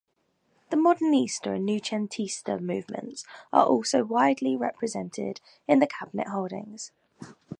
The 0.71 0.77
Modernista 0.77 1.57
and 1.57 1.69
noucentista 1.69 2.59
movements 2.59 3.23
are 3.53 3.67
also 3.67 4.03
widely 4.03 4.55
represented 4.55 5.39
in 5.67 5.77
the 5.77 5.85
Cabinet 5.85 6.29
holdings. 6.29 6.91